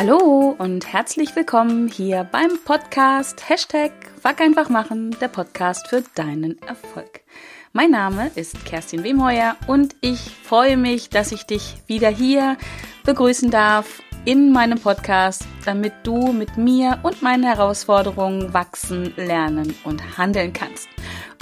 [0.00, 3.90] Hallo und herzlich willkommen hier beim Podcast Hashtag
[4.22, 7.22] Wack einfach machen, der Podcast für deinen Erfolg.
[7.72, 12.56] Mein Name ist Kerstin Wemheuer und ich freue mich, dass ich dich wieder hier
[13.06, 20.18] begrüßen darf in meinem Podcast, damit du mit mir und meinen Herausforderungen wachsen, lernen und
[20.18, 20.88] handeln kannst.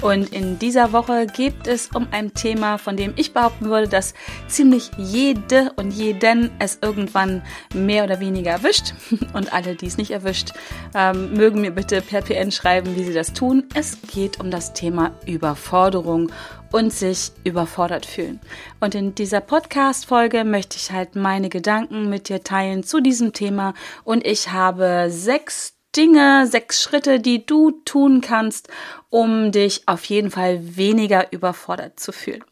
[0.01, 4.13] Und in dieser Woche geht es um ein Thema, von dem ich behaupten würde, dass
[4.47, 7.41] ziemlich jede und jeden es irgendwann
[7.73, 8.93] mehr oder weniger erwischt.
[9.33, 10.53] Und alle, die es nicht erwischt,
[10.93, 13.63] ähm, mögen mir bitte per PN schreiben, wie sie das tun.
[13.73, 16.31] Es geht um das Thema Überforderung
[16.71, 18.39] und sich überfordert fühlen.
[18.79, 23.73] Und in dieser Podcast-Folge möchte ich halt meine Gedanken mit dir teilen zu diesem Thema.
[24.03, 28.69] Und ich habe sechs Dinge, sechs Schritte, die du tun kannst,
[29.09, 32.43] um dich auf jeden Fall weniger überfordert zu fühlen.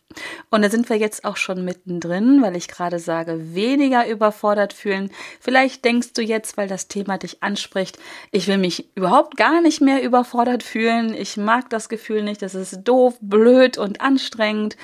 [0.49, 5.11] Und da sind wir jetzt auch schon mittendrin, weil ich gerade sage, weniger überfordert fühlen.
[5.39, 7.97] Vielleicht denkst du jetzt, weil das Thema dich anspricht,
[8.31, 11.13] ich will mich überhaupt gar nicht mehr überfordert fühlen.
[11.13, 14.77] Ich mag das Gefühl nicht, das ist doof, blöd und anstrengend.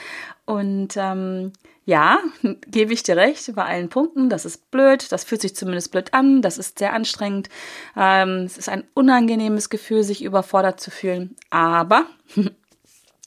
[0.45, 1.53] Und ähm,
[1.85, 2.19] ja,
[2.67, 4.29] gebe ich dir recht bei allen Punkten.
[4.29, 7.49] Das ist blöd, das fühlt sich zumindest blöd an, das ist sehr anstrengend.
[7.97, 11.35] Ähm, es ist ein unangenehmes Gefühl, sich überfordert zu fühlen.
[11.49, 12.05] Aber,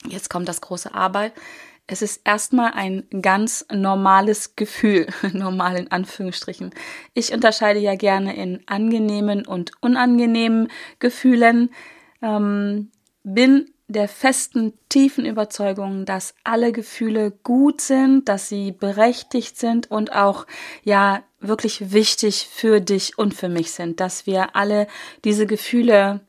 [0.07, 1.31] jetzt kommt das große Aber,
[1.87, 6.71] es ist erstmal ein ganz normales Gefühl, normal in Anführungsstrichen.
[7.13, 10.69] Ich unterscheide ja gerne in angenehmen und unangenehmen
[10.99, 11.69] Gefühlen.
[12.21, 12.91] Ähm,
[13.23, 20.15] bin der festen, tiefen Überzeugung, dass alle Gefühle gut sind, dass sie berechtigt sind und
[20.15, 20.47] auch,
[20.83, 24.87] ja, wirklich wichtig für dich und für mich sind, dass wir alle
[25.23, 26.21] diese Gefühle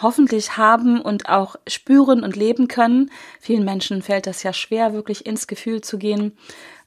[0.00, 3.10] hoffentlich haben und auch spüren und leben können.
[3.40, 6.36] Vielen Menschen fällt das ja schwer, wirklich ins Gefühl zu gehen.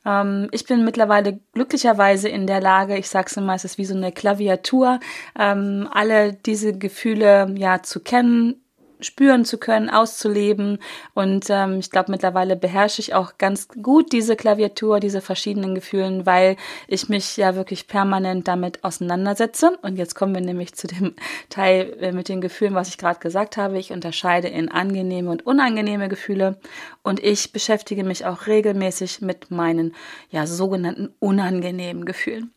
[0.05, 3.85] Ähm, ich bin mittlerweile glücklicherweise in der Lage, ich sage es immer, es ist wie
[3.85, 4.99] so eine Klaviatur,
[5.37, 8.64] ähm, alle diese Gefühle ja zu kennen,
[8.99, 10.79] spüren zu können, auszuleben.
[11.13, 16.25] Und ähm, ich glaube, mittlerweile beherrsche ich auch ganz gut diese Klaviatur, diese verschiedenen Gefühlen,
[16.25, 16.57] weil
[16.87, 19.77] ich mich ja wirklich permanent damit auseinandersetze.
[19.81, 21.15] Und jetzt kommen wir nämlich zu dem
[21.49, 23.77] Teil äh, mit den Gefühlen, was ich gerade gesagt habe.
[23.77, 26.57] Ich unterscheide in angenehme und unangenehme Gefühle.
[27.03, 29.95] Und ich beschäftige mich auch regelmäßig mit meinen
[30.29, 32.51] ja sogenannten unangenehmen Gefühlen.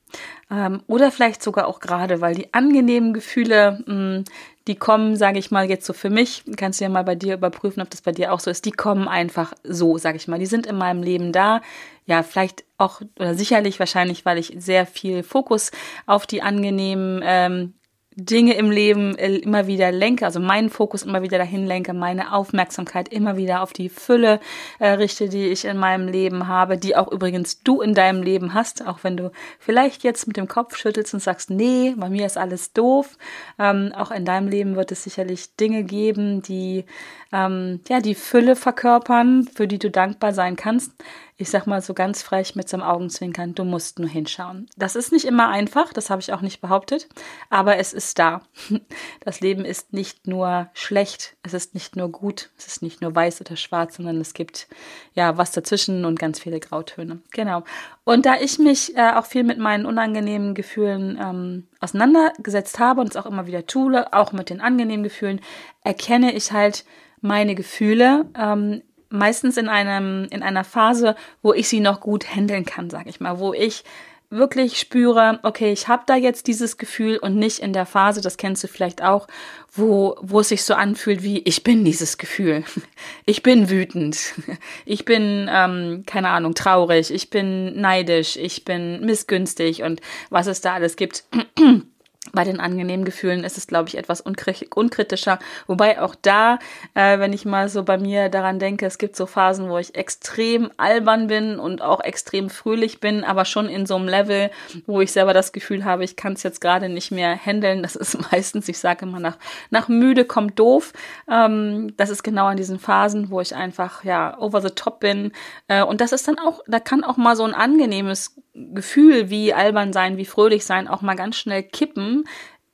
[0.50, 4.24] Ähm, oder vielleicht sogar auch gerade, weil die angenehmen Gefühle, mh, mm,
[4.69, 7.34] die kommen, sage ich mal, jetzt so für mich, kannst du ja mal bei dir
[7.34, 10.38] überprüfen, ob das bei dir auch so ist, die kommen einfach so, sage ich mal.
[10.38, 11.62] Die sind in meinem Leben da.
[12.04, 15.70] Ja, vielleicht auch, oder sicherlich wahrscheinlich, weil ich sehr viel Fokus
[16.06, 17.74] auf die angenehmen ähm,
[18.20, 22.32] Dinge im Leben äh, immer wieder lenke, also meinen Fokus immer wieder dahin lenke, meine
[22.32, 24.40] Aufmerksamkeit immer wieder auf die Fülle
[24.80, 28.54] äh, richte, die ich in meinem Leben habe, die auch übrigens du in deinem Leben
[28.54, 29.30] hast, auch wenn du
[29.60, 33.16] vielleicht jetzt mit dem Kopf schüttelst und sagst, nee, bei mir ist alles doof.
[33.56, 36.86] Ähm, auch in deinem Leben wird es sicherlich Dinge geben, die
[37.32, 40.92] ähm, ja die Fülle verkörpern, für die du dankbar sein kannst
[41.41, 44.66] ich sag mal so ganz frech mit so einem Augenzwinkern, du musst nur hinschauen.
[44.76, 47.09] Das ist nicht immer einfach, das habe ich auch nicht behauptet,
[47.49, 48.43] aber es ist da.
[49.21, 53.15] Das Leben ist nicht nur schlecht, es ist nicht nur gut, es ist nicht nur
[53.15, 54.66] weiß oder schwarz, sondern es gibt
[55.12, 57.21] ja was dazwischen und ganz viele Grautöne.
[57.32, 57.62] Genau.
[58.04, 63.10] Und da ich mich äh, auch viel mit meinen unangenehmen Gefühlen ähm, auseinandergesetzt habe und
[63.10, 65.41] es auch immer wieder tue, auch mit den angenehmen Gefühlen,
[65.84, 66.84] erkenne ich halt
[67.21, 72.64] meine Gefühle ähm, meistens in einem in einer Phase, wo ich sie noch gut handeln
[72.64, 73.84] kann, sag ich mal, wo ich
[74.30, 78.36] wirklich spüre, okay, ich habe da jetzt dieses Gefühl und nicht in der Phase, das
[78.36, 79.26] kennst du vielleicht auch,
[79.72, 82.64] wo wo es sich so anfühlt wie ich bin dieses Gefühl,
[83.24, 84.34] ich bin wütend,
[84.84, 90.60] ich bin ähm, keine Ahnung traurig, ich bin neidisch, ich bin missgünstig und was es
[90.60, 91.24] da alles gibt.
[92.32, 95.38] Bei den angenehmen Gefühlen ist es, glaube ich, etwas unkritischer.
[95.66, 96.58] Wobei auch da,
[96.94, 99.94] äh, wenn ich mal so bei mir daran denke, es gibt so Phasen, wo ich
[99.94, 104.50] extrem albern bin und auch extrem fröhlich bin, aber schon in so einem Level,
[104.86, 107.82] wo ich selber das Gefühl habe, ich kann es jetzt gerade nicht mehr handeln.
[107.82, 109.38] Das ist meistens, ich sage immer, nach,
[109.71, 110.92] nach müde kommt doof.
[111.30, 115.32] Ähm, das ist genau in diesen Phasen, wo ich einfach, ja, over the top bin.
[115.68, 118.34] Äh, und das ist dann auch, da kann auch mal so ein angenehmes
[118.75, 122.25] Gefühl wie albern sein, wie fröhlich sein auch mal ganz schnell kippen.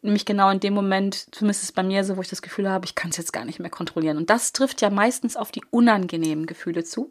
[0.02, 2.68] Nämlich genau in dem Moment, zumindest ist es bei mir so, wo ich das Gefühl
[2.68, 4.18] habe, ich kann es jetzt gar nicht mehr kontrollieren.
[4.18, 7.10] Und das trifft ja meistens auf die unangenehmen Gefühle zu.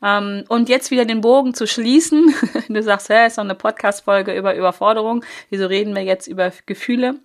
[0.00, 2.32] Ähm, und jetzt wieder den Bogen zu schließen.
[2.68, 5.24] du sagst, hä, ist doch eine Podcast-Folge über Überforderung.
[5.48, 7.16] Wieso reden wir jetzt über Gefühle?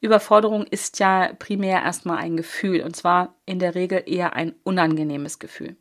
[0.00, 2.82] Überforderung ist ja primär erstmal ein Gefühl.
[2.82, 5.76] Und zwar in der Regel eher ein unangenehmes Gefühl.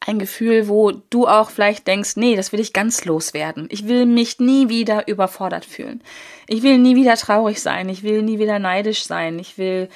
[0.00, 3.68] Ein Gefühl, wo du auch vielleicht denkst, nee, das will ich ganz loswerden.
[3.70, 6.02] Ich will mich nie wieder überfordert fühlen.
[6.46, 7.88] Ich will nie wieder traurig sein.
[7.88, 9.38] Ich will nie wieder neidisch sein.
[9.38, 9.88] Ich will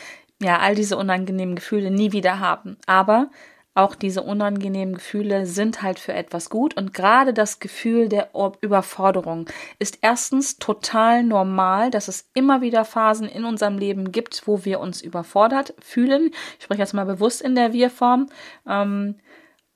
[0.42, 2.76] ja all diese unangenehmen Gefühle nie wieder haben.
[2.86, 3.30] Aber
[3.74, 8.28] auch diese unangenehmen Gefühle sind halt für etwas gut und gerade das Gefühl der
[8.60, 9.46] Überforderung
[9.78, 14.78] ist erstens total normal, dass es immer wieder Phasen in unserem Leben gibt, wo wir
[14.78, 16.32] uns überfordert fühlen.
[16.58, 18.28] Ich spreche jetzt mal bewusst in der Wir-Form.
[18.68, 19.14] Ähm,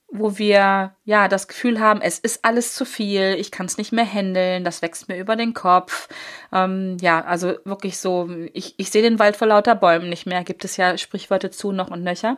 [0.08, 3.92] wo wir ja das Gefühl haben, es ist alles zu viel, ich kann es nicht
[3.92, 6.08] mehr handeln, das wächst mir über den Kopf.
[6.52, 10.44] Ähm, ja, also wirklich so, ich, ich sehe den Wald vor lauter Bäumen nicht mehr,
[10.44, 12.36] gibt es ja Sprichwörter zu noch und nöcher.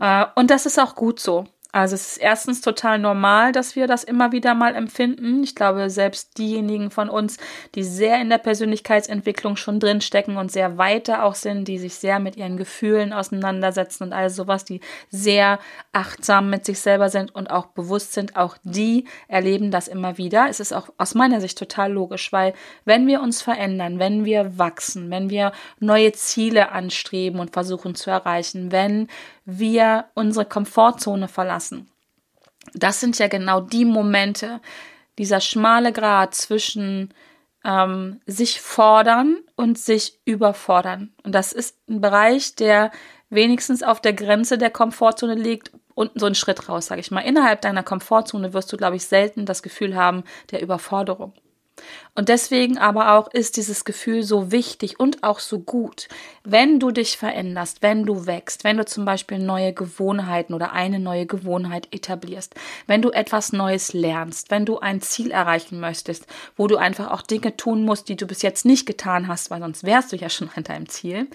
[0.00, 1.46] Äh, und das ist auch gut so.
[1.74, 5.42] Also es ist erstens total normal, dass wir das immer wieder mal empfinden.
[5.42, 7.38] Ich glaube, selbst diejenigen von uns,
[7.74, 12.18] die sehr in der Persönlichkeitsentwicklung schon drinstecken und sehr weiter auch sind, die sich sehr
[12.18, 15.58] mit ihren Gefühlen auseinandersetzen und all sowas, die sehr
[15.92, 20.48] achtsam mit sich selber sind und auch bewusst sind, auch die erleben das immer wieder.
[20.50, 22.52] Es ist auch aus meiner Sicht total logisch, weil
[22.84, 28.10] wenn wir uns verändern, wenn wir wachsen, wenn wir neue Ziele anstreben und versuchen zu
[28.10, 29.08] erreichen, wenn
[29.44, 31.90] wir unsere Komfortzone verlassen.
[32.74, 34.60] Das sind ja genau die Momente,
[35.18, 37.12] dieser schmale Grad zwischen
[37.64, 41.12] ähm, sich fordern und sich überfordern.
[41.22, 42.90] Und das ist ein Bereich, der
[43.30, 47.20] wenigstens auf der Grenze der Komfortzone liegt und so einen Schritt raus, sage ich mal.
[47.20, 51.34] Innerhalb deiner Komfortzone wirst du, glaube ich, selten das Gefühl haben der Überforderung.
[52.14, 56.08] Und deswegen aber auch ist dieses Gefühl so wichtig und auch so gut,
[56.44, 60.98] wenn du dich veränderst, wenn du wächst, wenn du zum Beispiel neue Gewohnheiten oder eine
[60.98, 62.54] neue Gewohnheit etablierst,
[62.86, 66.26] wenn du etwas Neues lernst, wenn du ein Ziel erreichen möchtest,
[66.56, 69.60] wo du einfach auch Dinge tun musst, die du bis jetzt nicht getan hast, weil
[69.60, 71.28] sonst wärst du ja schon an deinem Ziel,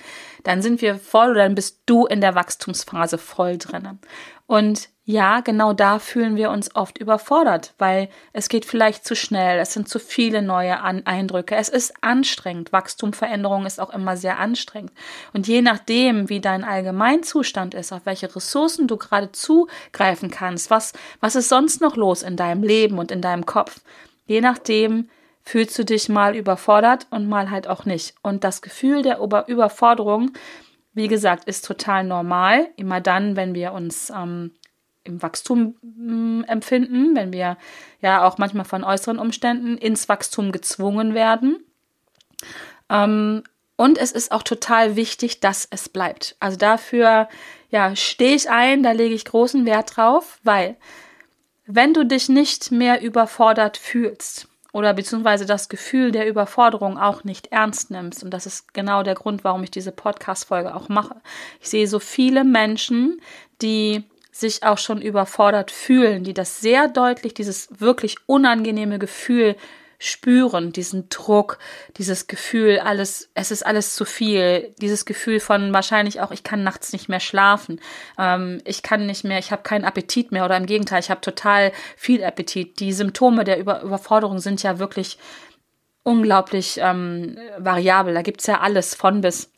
[0.44, 3.98] dann sind wir voll oder dann bist du in der Wachstumsphase voll drinne.
[4.46, 9.57] Und ja, genau da fühlen wir uns oft überfordert, weil es geht vielleicht zu schnell,
[9.57, 12.74] es sind zu viele neue An Eindrücke, es ist anstrengend.
[12.74, 14.92] Wachstum, Veränderung ist auch immer sehr anstrengend.
[15.31, 20.92] Und je nachdem, wie dein Allgemeinzustand ist, auf welche Ressourcen du gerade zugreifen kannst, was,
[21.21, 23.80] was ist sonst noch los in deinem Leben und in deinem Kopf,
[24.25, 25.10] je nachdem
[25.42, 28.13] fühlst du dich mal überfordert und mal halt auch nicht.
[28.24, 30.31] Und das Gefühl der Über Überforderung,
[30.98, 32.68] wie gesagt, ist total normal.
[32.75, 34.51] Immer dann, wenn wir uns ähm,
[35.07, 37.57] im Wachstum mm, empfinden, wenn wir
[38.01, 41.63] ja auch manchmal von äußeren Umständen ins Wachstum gezwungen werden.
[42.89, 43.44] Ähm,
[43.75, 46.36] und es ist auch total wichtig, dass es bleibt.
[46.39, 47.30] Also dafür
[47.69, 50.77] ja, stehe ich ein, da lege ich großen Wert drauf, weil
[51.65, 57.48] wenn du dich nicht mehr überfordert fühlst oder beziehungsweise das Gefühl der Überforderung auch nicht
[57.48, 61.15] ernst nimmst, und das ist genau der Grund, warum ich diese Podcast-Folge auch mache.
[61.62, 63.21] Ich sehe so viele Menschen,
[63.62, 64.06] die
[64.39, 69.56] sich auch schon überfordert fühlen, die das sehr deutlich, dieses wirklich unangenehme Gefühl
[70.00, 71.57] spüren, diesen Druck,
[71.98, 76.63] dieses Gefühl, alles, es ist alles zu viel, dieses Gefühl von wahrscheinlich auch, ich kann
[76.63, 77.81] nachts nicht mehr schlafen,
[78.19, 81.22] ähm, ich kann nicht mehr, ich habe keinen Appetit mehr oder im Gegenteil, ich habe
[81.22, 82.80] total viel Appetit.
[82.80, 85.18] Die Symptome der Über Überforderung sind ja wirklich
[86.04, 88.13] unglaublich ähm, variabel.
[88.13, 89.51] Da gibt's ja alles von bis.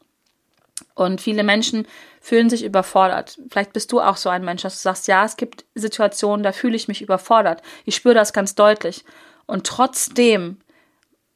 [1.00, 1.88] Und viele Menschen
[2.20, 3.40] fühlen sich überfordert.
[3.50, 6.52] Vielleicht bist du auch so ein Mensch, dass du sagst, ja, es gibt Situationen, da
[6.52, 7.62] fühle ich mich überfordert.
[7.86, 9.06] Ich spüre das ganz deutlich.
[9.46, 10.58] Und trotzdem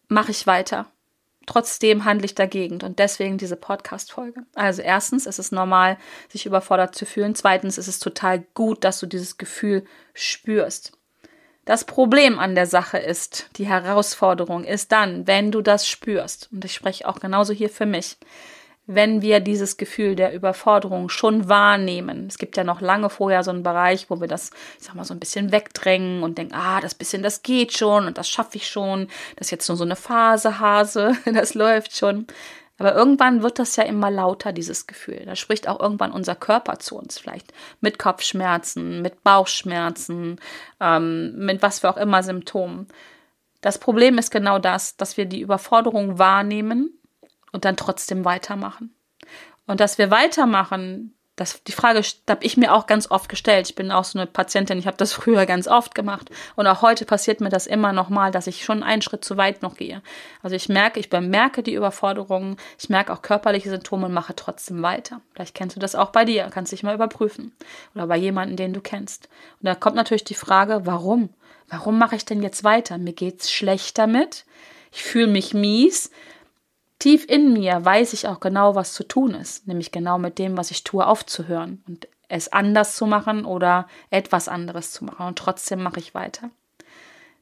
[0.10, 0.88] mache ich weiter.
[1.46, 4.44] Trotzdem handle ich dagegen und deswegen diese Podcast-Folge.
[4.54, 5.98] Also erstens ist es normal,
[6.28, 7.34] sich überfordert zu fühlen.
[7.34, 10.92] Zweitens ist es total gut, dass du dieses Gefühl spürst.
[11.64, 16.66] Das Problem an der Sache ist, die Herausforderung ist dann, wenn du das spürst, und
[16.66, 18.18] ich spreche auch genauso hier für mich,
[18.86, 22.28] wenn wir dieses Gefühl der Überforderung schon wahrnehmen.
[22.28, 25.06] Es gibt ja noch lange vorher so einen Bereich, wo wir das, ich sag mal,
[25.06, 28.58] so ein bisschen wegdrängen und denken, ah, das bisschen, das geht schon und das schaffe
[28.58, 29.08] ich schon.
[29.38, 32.28] Das ist jetzt nur so eine Phase, Hase, das läuft schon.
[32.78, 35.22] Aber irgendwann wird das ja immer lauter, dieses Gefühl.
[35.26, 40.40] Da spricht auch irgendwann unser Körper zu uns, vielleicht mit Kopfschmerzen, mit Bauchschmerzen,
[40.82, 42.88] ähm, mit was für auch immer Symptomen.
[43.62, 47.00] Das Problem ist genau das, dass wir die Überforderung wahrnehmen
[47.54, 48.94] und dann trotzdem weitermachen.
[49.66, 53.68] Und dass wir weitermachen, das, die Frage habe ich mir auch ganz oft gestellt.
[53.68, 56.30] Ich bin auch so eine Patientin, ich habe das früher ganz oft gemacht.
[56.56, 59.38] Und auch heute passiert mir das immer noch mal, dass ich schon einen Schritt zu
[59.38, 60.02] weit noch gehe.
[60.44, 64.82] Also ich merke, ich bemerke die Überforderungen, ich merke auch körperliche Symptome und mache trotzdem
[64.84, 65.22] weiter.
[65.34, 67.56] Vielleicht kennst du das auch bei dir, kannst dich mal überprüfen.
[67.96, 69.30] Oder bei jemandem, den du kennst.
[69.60, 71.30] Und da kommt natürlich die Frage, warum?
[71.70, 73.00] Warum mache ich denn jetzt weiter?
[73.00, 74.46] Mir geht's schlecht damit.
[74.92, 76.12] Ich fühle mich mies
[77.04, 80.56] Tief in mir weiß ich auch genau, was zu tun ist, nämlich genau mit dem,
[80.56, 85.28] was ich tue, aufzuhören und es anders zu machen oder etwas anderes zu machen.
[85.28, 86.50] Und trotzdem mache ich weiter.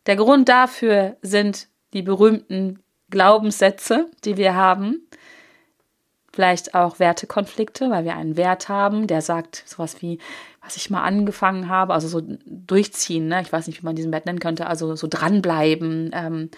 [0.07, 2.79] Der Grund dafür sind die berühmten
[3.11, 5.07] Glaubenssätze, die wir haben.
[6.33, 10.17] Vielleicht auch Wertekonflikte, weil wir einen Wert haben, der sagt sowas wie,
[10.61, 13.41] was ich mal angefangen habe, also so durchziehen, ne?
[13.41, 16.51] ich weiß nicht, wie man diesen Wert nennen könnte, also so dranbleiben, ähm,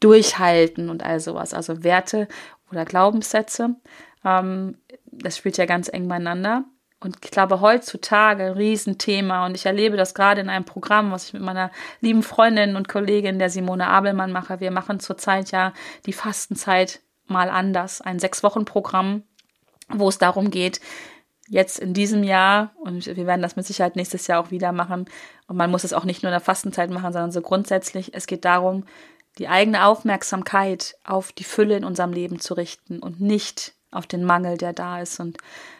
[0.00, 1.52] durchhalten und all sowas.
[1.52, 2.26] Also Werte
[2.70, 3.76] oder Glaubenssätze,
[4.24, 4.76] ähm,
[5.12, 6.64] das spielt ja ganz eng beieinander.
[7.02, 9.46] Und ich glaube, heutzutage Riesenthema.
[9.46, 12.88] Und ich erlebe das gerade in einem Programm, was ich mit meiner lieben Freundin und
[12.88, 14.60] Kollegin, der Simone Abelmann, mache.
[14.60, 15.72] Wir machen zurzeit ja
[16.04, 18.02] die Fastenzeit mal anders.
[18.02, 19.22] Ein Sechs-Wochen-Programm,
[19.88, 20.80] wo es darum geht,
[21.50, 25.06] jetzt in diesem Jahr, und wir werden das mit Sicherheit nächstes Jahr auch wieder machen,
[25.48, 28.26] und man muss es auch nicht nur in der Fastenzeit machen, sondern so grundsätzlich, es
[28.26, 28.84] geht darum,
[29.38, 34.24] die eigene Aufmerksamkeit auf die Fülle in unserem Leben zu richten und nicht auf den
[34.24, 35.18] Mangel, der da ist.
[35.18, 35.38] Und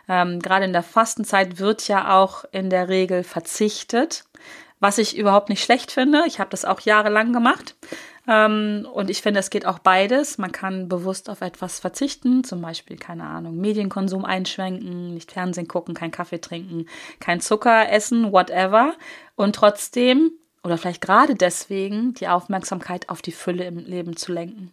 [0.09, 4.25] ähm, gerade in der Fastenzeit wird ja auch in der Regel verzichtet,
[4.81, 6.25] was ich überhaupt nicht schlecht finde.
[6.27, 7.77] Ich habe das auch jahrelang gemacht.
[8.27, 10.39] Ähm, und ich finde, es geht auch beides.
[10.39, 15.95] Man kann bewusst auf etwas verzichten, zum Beispiel, keine Ahnung, Medienkonsum einschränken, nicht Fernsehen gucken,
[15.95, 16.87] kein Kaffee trinken,
[17.19, 18.95] kein Zucker essen, whatever.
[19.37, 20.33] Und trotzdem,
[20.63, 24.73] oder vielleicht gerade deswegen, die Aufmerksamkeit auf die Fülle im Leben zu lenken.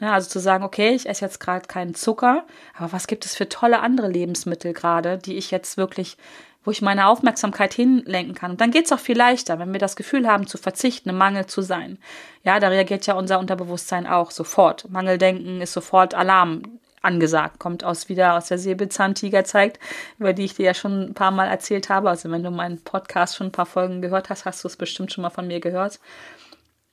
[0.00, 3.36] Ja, also zu sagen, okay, ich esse jetzt gerade keinen Zucker, aber was gibt es
[3.36, 6.16] für tolle andere Lebensmittel gerade, die ich jetzt wirklich,
[6.64, 8.52] wo ich meine Aufmerksamkeit hinlenken kann.
[8.52, 11.16] Und dann geht es auch viel leichter, wenn wir das Gefühl haben, zu verzichten, im
[11.16, 11.98] Mangel zu sein.
[12.42, 14.90] Ja, da reagiert ja unser Unterbewusstsein auch sofort.
[14.90, 16.62] Mangeldenken ist sofort Alarm
[17.02, 19.78] angesagt, kommt aus wieder aus der Säbelzahntiger zeigt,
[20.18, 22.10] über die ich dir ja schon ein paar Mal erzählt habe.
[22.10, 25.12] Also wenn du meinen Podcast schon ein paar Folgen gehört hast, hast du es bestimmt
[25.12, 25.98] schon mal von mir gehört.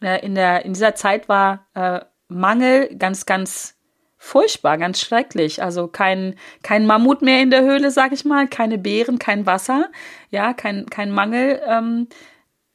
[0.02, 3.77] Äh, in, der, in dieser Zeit war äh, Mangel ganz, ganz
[4.18, 5.64] furchtbar, ganz schrecklich.
[5.64, 9.90] Also kein, kein Mammut mehr in der Höhle, sag ich mal, keine Beeren, kein Wasser,
[10.32, 12.08] ja, kein, kein Mangel ähm,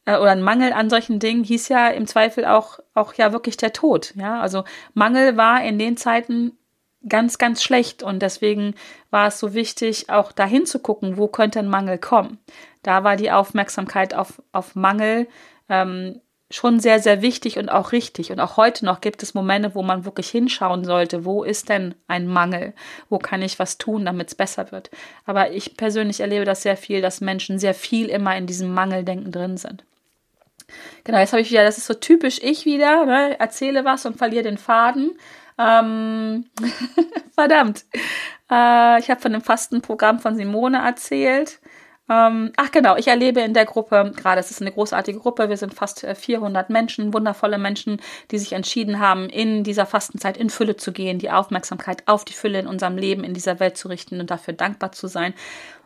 [0.05, 3.57] äh, oder ein Mangel an solchen Dingen hieß ja im Zweifel auch, auch ja wirklich
[3.57, 4.15] der Tod.
[4.17, 6.57] Ja, also Mangel war in den Zeiten
[7.09, 8.75] ganz, ganz schlecht und deswegen
[9.11, 12.39] war es so wichtig, auch dahin zu gucken, wo könnte ein Mangel kommen.
[12.83, 15.27] Da war die Aufmerksamkeit auf, auf Mangel
[15.69, 16.21] ähm,
[16.53, 18.31] schon sehr, sehr wichtig und auch richtig.
[18.31, 21.95] Und auch heute noch gibt es Momente, wo man wirklich hinschauen sollte, wo ist denn
[22.09, 22.75] ein Mangel?
[23.09, 24.91] Wo kann ich was tun, damit es besser wird?
[25.25, 29.33] Aber ich persönlich erlebe das sehr viel, dass Menschen sehr viel immer in diesem Mangeldenken
[29.33, 29.85] drin sind.
[31.05, 33.39] Genau, jetzt habe ich wieder, das ist so typisch ich wieder, ne?
[33.41, 35.19] erzähle was und verliere den Faden.
[35.59, 36.47] Ähm,
[37.35, 37.85] verdammt.
[38.51, 41.61] Äh, ich habe von dem Fastenprogramm von Simone erzählt.
[42.13, 45.57] Ähm, ach genau, ich erlebe in der Gruppe, gerade es ist eine großartige Gruppe, wir
[45.57, 50.51] sind fast 400 äh, Menschen, wundervolle Menschen, die sich entschieden haben, in dieser Fastenzeit in
[50.51, 53.89] Fülle zu gehen, die Aufmerksamkeit auf die Fülle in unserem Leben, in dieser Welt zu
[53.89, 55.33] richten und dafür dankbar zu sein.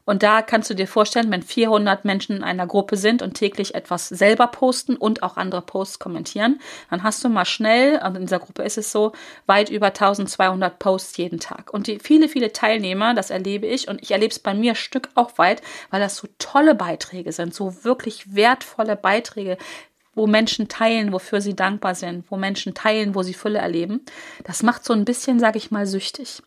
[0.07, 3.75] Und da kannst du dir vorstellen, wenn 400 Menschen in einer Gruppe sind und täglich
[3.75, 8.27] etwas selber posten und auch andere Posts kommentieren, dann hast du mal schnell, also in
[8.27, 9.13] dieser Gruppe ist es so,
[9.47, 11.75] weit über 1200 Posts jeden Tag.
[11.75, 15.11] Und die viele, viele Teilnehmer, das erlebe ich und ich erlebe es bei mir Stück
[15.17, 15.61] auch weit,
[15.91, 19.59] weil das so tolle Beiträge sind, so wirklich wertvolle Beiträge,
[20.15, 24.05] wo Menschen teilen, wofür sie dankbar sind, wo Menschen teilen, wo sie Fülle erleben.
[24.45, 26.43] Das macht so ein bisschen, sage ich mal, süchtig.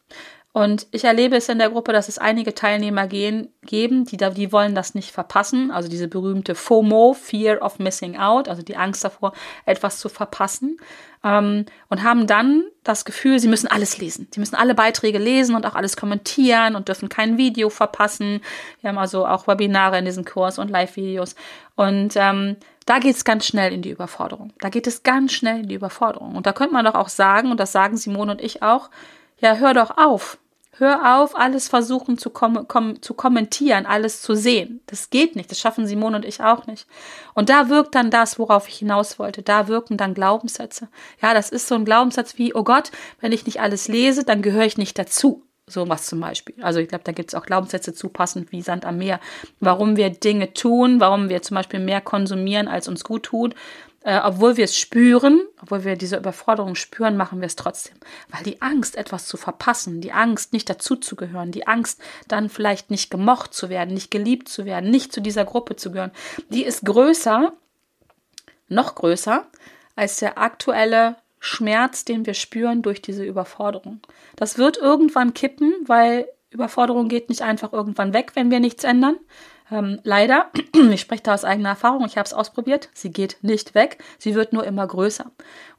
[0.52, 4.32] Und ich erlebe es in der Gruppe, dass es einige Teilnehmer gehen, geben, die, da,
[4.32, 5.70] die wollen das nicht verpassen.
[5.70, 9.34] Also diese berühmte FOMO, Fear of Missing Out, also die Angst davor,
[9.66, 10.78] etwas zu verpassen.
[11.24, 14.28] Ähm, und haben dann das Gefühl, sie müssen alles lesen.
[14.34, 18.42] Sie müssen alle Beiträge lesen und auch alles kommentieren und dürfen kein Video verpassen.
[18.82, 21.36] Wir haben also auch Webinare in diesem Kurs und Live-Videos.
[21.76, 22.56] Und ähm,
[22.88, 24.52] da geht es ganz schnell in die Überforderung.
[24.60, 26.36] Da geht es ganz schnell in die Überforderung.
[26.36, 28.90] Und da könnte man doch auch sagen, und das sagen Simone und ich auch,
[29.42, 30.38] ja, hör doch auf.
[30.80, 34.80] Hör auf, alles versuchen zu, kom kom zu kommentieren, alles zu sehen.
[34.86, 35.52] Das geht nicht.
[35.52, 36.88] Das schaffen Simone und ich auch nicht.
[37.34, 39.42] Und da wirkt dann das, worauf ich hinaus wollte.
[39.42, 40.88] Da wirken dann Glaubenssätze.
[41.22, 44.42] Ja, das ist so ein Glaubenssatz wie, oh Gott, wenn ich nicht alles lese, dann
[44.42, 45.44] gehöre ich nicht dazu.
[45.68, 46.56] So was zum Beispiel.
[46.62, 49.20] Also ich glaube, da gibt es auch Glaubenssätze zu, passend wie Sand am Meer.
[49.60, 53.54] Warum wir Dinge tun, warum wir zum Beispiel mehr konsumieren, als uns gut tut,
[54.10, 57.96] äh, obwohl wir es spüren, obwohl wir diese Überforderung spüren, machen wir es trotzdem.
[58.30, 63.12] Weil die Angst, etwas zu verpassen, die Angst, nicht dazuzugehören, die Angst, dann vielleicht nicht
[63.12, 66.12] gemocht zu werden, nicht geliebt zu werden, nicht zu dieser Gruppe zu gehören,
[66.50, 67.54] die ist größer,
[68.68, 69.46] noch größer,
[69.96, 74.00] als der aktuelle Schmerz, den wir spüren durch diese Überforderung.
[74.36, 79.18] Das wird irgendwann kippen, weil Überforderung geht nicht einfach irgendwann weg, wenn wir nichts ändern.
[79.72, 80.50] Ähm, leider,
[80.92, 84.36] ich spreche da aus eigener Erfahrung, ich habe es ausprobiert, sie geht nicht weg, sie
[84.36, 85.32] wird nur immer größer.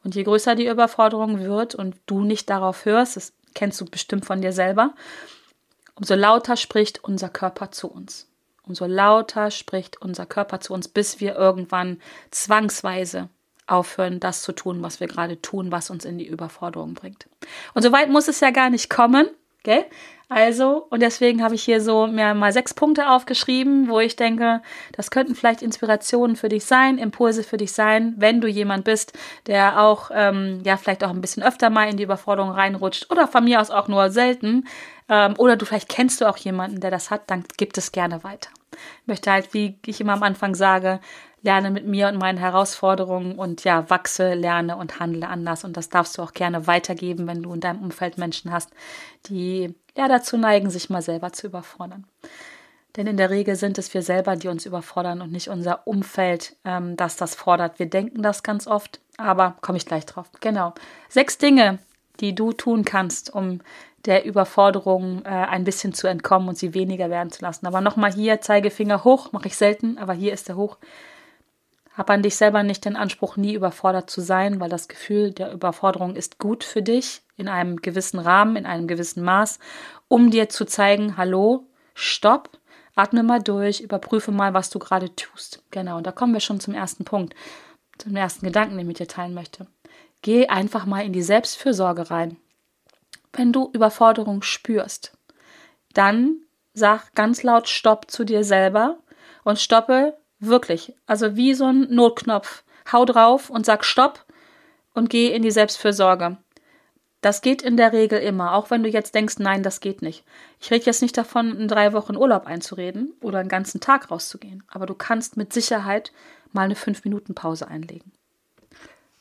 [0.04, 4.24] Und je größer die Überforderung wird und du nicht darauf hörst, das kennst du bestimmt
[4.24, 4.94] von dir selber,
[5.94, 8.26] umso lauter spricht unser Körper zu uns.
[8.66, 13.28] umso lauter spricht unser Körper zu uns, bis wir irgendwann zwangsweise
[13.66, 17.26] aufhören, das zu tun, was wir gerade tun, was uns in die Überforderung bringt.
[17.74, 19.28] Und so weit muss es ja gar nicht kommen,
[19.62, 19.84] gell?
[20.32, 24.62] Also, und deswegen habe ich hier so mir mal sechs Punkte aufgeschrieben, wo ich denke,
[24.92, 29.12] das könnten vielleicht Inspirationen für dich sein, Impulse für dich sein, wenn du jemand bist,
[29.48, 33.26] der auch, ähm, ja, vielleicht auch ein bisschen öfter mal in die Überforderung reinrutscht oder
[33.26, 34.68] von mir aus auch nur selten.
[35.08, 38.22] Ähm, oder du vielleicht kennst du auch jemanden, der das hat, dann gib es gerne
[38.22, 38.50] weiter.
[39.02, 41.00] Ich möchte halt, wie ich immer am Anfang sage,
[41.42, 45.64] lerne mit mir und meinen Herausforderungen und ja, wachse, lerne und handle anders.
[45.64, 48.70] Und das darfst du auch gerne weitergeben, wenn du in deinem Umfeld Menschen hast,
[49.28, 52.04] die ja dazu neigen, sich mal selber zu überfordern.
[52.96, 56.56] Denn in der Regel sind es wir selber, die uns überfordern und nicht unser Umfeld,
[56.64, 57.78] ähm, das das fordert.
[57.78, 60.28] Wir denken das ganz oft, aber komme ich gleich drauf.
[60.40, 60.72] Genau.
[61.08, 61.78] Sechs Dinge,
[62.18, 63.60] die du tun kannst, um
[64.06, 67.66] der Überforderung äh, ein bisschen zu entkommen und sie weniger werden zu lassen.
[67.66, 70.78] Aber nochmal hier, Zeigefinger hoch, mache ich selten, aber hier ist er hoch.
[71.96, 75.52] Hab an dich selber nicht den Anspruch, nie überfordert zu sein, weil das Gefühl der
[75.52, 79.58] Überforderung ist gut für dich in einem gewissen Rahmen, in einem gewissen Maß,
[80.08, 82.50] um dir zu zeigen, hallo, stopp,
[82.94, 85.62] atme mal durch, überprüfe mal, was du gerade tust.
[85.70, 87.34] Genau, und da kommen wir schon zum ersten Punkt,
[87.98, 89.66] zum ersten Gedanken, den ich mit dir teilen möchte.
[90.22, 92.36] Geh einfach mal in die Selbstfürsorge rein.
[93.32, 95.16] Wenn du Überforderung spürst,
[95.94, 96.36] dann
[96.74, 98.98] sag ganz laut Stopp zu dir selber
[99.44, 100.94] und stoppe Wirklich.
[101.06, 102.64] Also wie so ein Notknopf.
[102.90, 104.24] Hau drauf und sag Stopp
[104.94, 106.38] und geh in die Selbstfürsorge.
[107.20, 110.24] Das geht in der Regel immer, auch wenn du jetzt denkst, nein, das geht nicht.
[110.58, 114.62] Ich rede jetzt nicht davon, in drei Wochen Urlaub einzureden oder einen ganzen Tag rauszugehen,
[114.68, 116.12] aber du kannst mit Sicherheit
[116.52, 118.12] mal eine fünf Minuten Pause einlegen.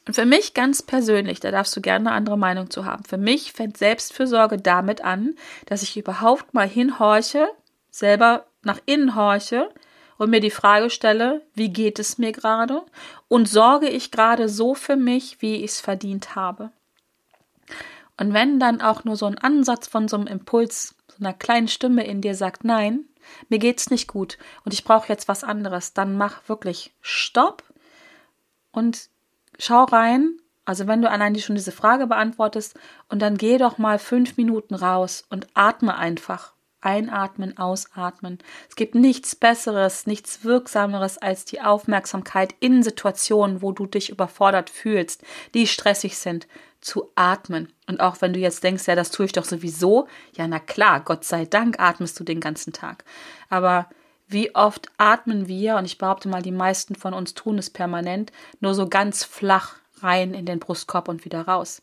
[0.08, 3.03] Und für mich ganz persönlich, da darfst du gerne eine andere Meinung zu haben.
[3.03, 5.36] Für mich fängt Selbstfürsorge damit an,
[5.68, 7.48] dass ich überhaupt mal hinhorche,
[7.91, 9.70] selber nach innen horche
[10.18, 12.82] und mir die Frage stelle, wie geht es mir gerade
[13.27, 16.71] und sorge ich gerade so für mich, wie ich es verdient habe.
[18.19, 21.69] Und wenn dann auch nur so ein Ansatz von so einem Impuls, so einer kleinen
[21.69, 23.05] Stimme in dir sagt, nein,
[23.47, 27.63] mir geht's nicht gut und ich brauche jetzt was anderes, dann mach wirklich Stopp
[28.71, 29.10] und
[29.58, 30.38] schau rein.
[30.65, 32.77] Also wenn du allein schon diese Frage beantwortest
[33.08, 38.39] und dann geh doch mal fünf Minuten raus und atme einfach Einatmen, ausatmen.
[38.70, 44.70] Es gibt nichts Besseres, nichts Wirksameres als die Aufmerksamkeit in Situationen, wo du dich überfordert
[44.70, 46.48] fühlst, die stressig sind,
[46.82, 47.74] zu atmen.
[47.88, 51.02] Und auch wenn du jetzt denkst, ja, das tue ich doch sowieso, ja, na klar,
[51.02, 53.04] Gott sei Dank atmest du den ganzen Tag.
[53.50, 53.89] Aber
[54.28, 58.32] wie oft atmen wir, und ich behaupte mal, die meisten von uns tun es permanent,
[58.60, 61.82] nur so ganz flach rein in den Brustkorb und wieder raus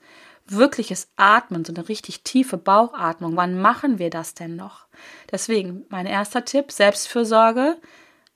[0.48, 3.36] wirkliches Atmen, so eine richtig tiefe Bauchatmung.
[3.36, 4.86] Wann machen wir das denn noch?
[5.30, 7.76] Deswegen, mein erster Tipp, Selbstfürsorge.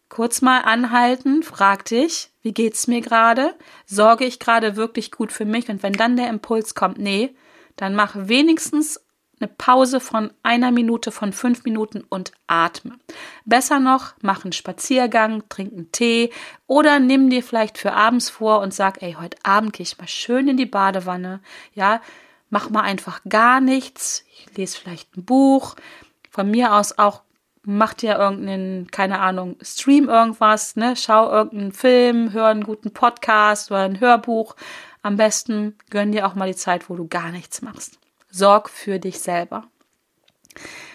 [0.08, 3.54] Kurz mal anhalten, frag dich, wie geht's mir gerade?
[3.86, 5.68] Sorge ich gerade wirklich gut für mich?
[5.68, 7.34] Und wenn dann der Impuls kommt, nee,
[7.76, 9.00] dann mach wenigstens
[9.40, 12.98] eine Pause von einer Minute, von fünf Minuten und atme.
[13.44, 16.30] Besser noch, mach einen Spaziergang, trink einen Tee
[16.66, 20.08] oder nimm dir vielleicht für abends vor und sag, ey, heute Abend gehe ich mal
[20.08, 21.40] schön in die Badewanne.
[21.74, 22.02] Ja,
[22.50, 24.24] mach mal einfach gar nichts.
[24.32, 25.76] Ich lese vielleicht ein Buch.
[26.30, 27.22] Von mir aus auch
[27.62, 30.94] mach dir irgendeinen, keine Ahnung, stream irgendwas, ne?
[30.96, 34.56] Schau irgendeinen Film, hör einen guten Podcast oder ein Hörbuch.
[35.02, 37.99] Am besten gönn dir auch mal die Zeit, wo du gar nichts machst.
[38.30, 39.68] Sorg für dich selber.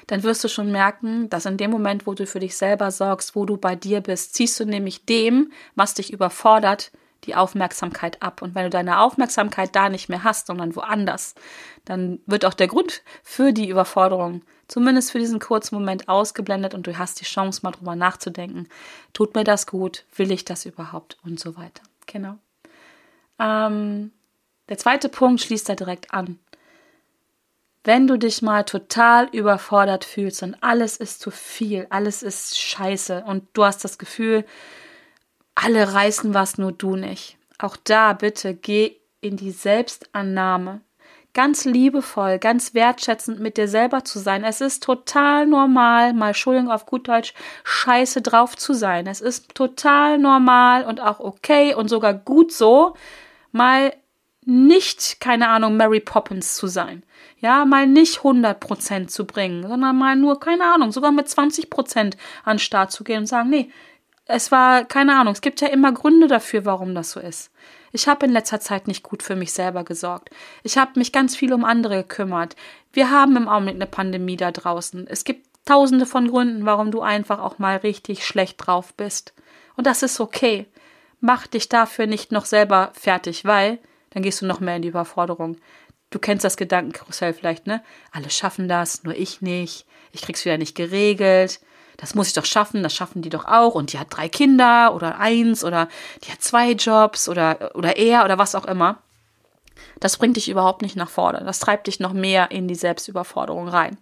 [0.08, 3.36] Dann wirst du schon merken, dass in dem Moment, wo du für dich selber sorgst,
[3.36, 6.92] wo du bei dir bist, ziehst du nämlich dem, was dich überfordert,
[7.24, 8.42] die Aufmerksamkeit ab.
[8.42, 11.34] Und wenn du deine Aufmerksamkeit da nicht mehr hast, sondern woanders,
[11.86, 16.88] dann wird auch der Grund für die Überforderung zumindest für diesen kurzen Moment ausgeblendet und
[16.88, 18.68] du hast die Chance, mal drüber nachzudenken.
[19.14, 20.06] Tut mir das gut?
[20.16, 21.18] Will ich das überhaupt?
[21.24, 21.84] Und so weiter.
[22.06, 22.38] Genau.
[23.40, 24.12] Ähm,
[24.70, 26.40] der zweite Punkt schließt da direkt an
[27.86, 33.24] wenn du dich mal total überfordert fühlst und alles ist zu viel, alles ist scheiße
[33.26, 34.44] und du hast das Gefühl,
[35.54, 37.38] alle reißen was, nur du nicht.
[37.60, 40.82] Auch da bitte geh in die Selbstannahme.
[41.34, 44.44] Ganz liebevoll, ganz wertschätzend mit dir selber zu sein.
[44.44, 47.34] Es ist total normal, mal Entschuldigung auf gut Deutsch,
[47.66, 49.06] scheiße drauf zu sein.
[49.06, 52.96] Es ist total normal und auch okay und sogar gut so,
[53.52, 53.94] mal
[54.46, 57.04] nicht, keine Ahnung, Mary Poppins zu sein.
[57.40, 62.14] Ja, mal nicht 100% zu bringen, sondern mal nur, keine Ahnung, sogar mit 20% an
[62.46, 63.72] den Start zu gehen und sagen, nee,
[64.26, 67.52] es war, keine Ahnung, es gibt ja immer Gründe dafür, warum das so ist.
[67.92, 70.30] Ich habe in letzter Zeit nicht gut für mich selber gesorgt.
[70.64, 72.56] Ich habe mich ganz viel um andere gekümmert.
[72.92, 75.08] Wir haben im Augenblick eine Pandemie da draußen.
[75.08, 79.34] Es gibt tausende von Gründen, warum du einfach auch mal richtig schlecht drauf bist.
[79.76, 80.66] Und das ist okay.
[81.22, 83.80] Mach dich dafür nicht noch selber fertig, weil
[84.16, 85.58] dann gehst du noch mehr in die Überforderung.
[86.10, 87.84] Du kennst das Gedankenkarussell vielleicht, ne?
[88.14, 89.86] Alle schaffen das, nur ich nicht.
[90.14, 91.60] Ich krieg's wieder nicht geregelt.
[91.98, 93.76] Das muss ich doch schaffen, das schaffen die doch auch.
[93.76, 95.90] Und die hat drei Kinder oder eins oder
[96.24, 99.00] die hat zwei Jobs oder, oder er oder was auch immer.
[100.00, 101.44] Das bringt dich überhaupt nicht nach vorne.
[101.44, 103.98] Das treibt dich noch mehr in die Selbstüberforderung rein.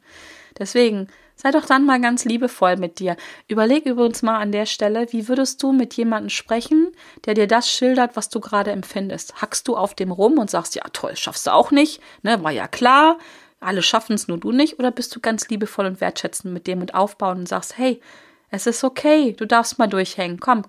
[0.59, 3.17] Deswegen sei doch dann mal ganz liebevoll mit dir.
[3.47, 6.91] Überleg übrigens mal an der Stelle, wie würdest du mit jemandem sprechen,
[7.25, 9.41] der dir das schildert, was du gerade empfindest?
[9.41, 12.51] Hackst du auf dem rum und sagst, ja toll, schaffst du auch nicht, ne, war
[12.51, 13.17] ja klar,
[13.59, 14.79] alle schaffen es, nur du nicht?
[14.79, 18.01] Oder bist du ganz liebevoll und wertschätzend mit dem und aufbauen und sagst, hey,
[18.49, 20.63] es ist okay, du darfst mal durchhängen, komm,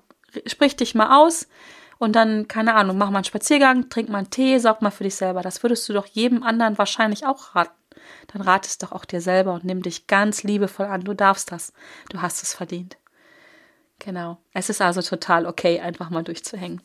[0.46, 1.48] sprich dich mal aus
[1.98, 5.05] und dann, keine Ahnung, mach mal einen Spaziergang, trink mal einen Tee, sorg mal für
[5.05, 5.42] dich selber.
[5.42, 7.72] Das würdest du doch jedem anderen wahrscheinlich auch raten.
[8.29, 11.03] Dann ratest doch auch dir selber und nimm dich ganz liebevoll an.
[11.03, 11.73] Du darfst das.
[12.11, 12.97] Du hast es verdient.
[13.99, 14.39] Genau.
[14.53, 16.83] Es ist also total okay, einfach mal durchzuhängen.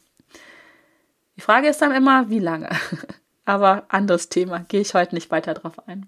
[1.35, 2.69] Die Frage ist dann immer, wie lange?
[3.45, 6.07] Aber anderes Thema, gehe ich heute nicht weiter drauf ein.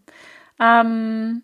[0.59, 1.43] Ähm,